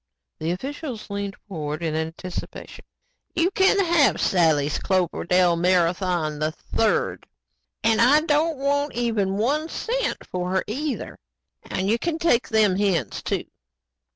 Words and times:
The 0.39 0.49
officials 0.49 1.11
leaned 1.11 1.35
forward 1.47 1.83
in 1.83 1.93
anticipation. 1.93 2.83
"You 3.35 3.51
can 3.51 3.77
have 3.85 4.19
Sally's 4.19 4.79
Cloverdale 4.79 5.55
Marathon 5.55 6.41
III 6.41 7.17
and 7.83 8.01
I 8.01 8.21
don't 8.21 8.57
want 8.57 8.95
one 8.95 9.69
cent 9.69 10.25
for 10.25 10.49
her, 10.53 10.63
either. 10.65 11.19
And 11.69 11.87
you 11.87 11.99
can 11.99 12.17
take 12.17 12.47
the 12.49 12.63
hens, 12.75 13.21
too." 13.21 13.45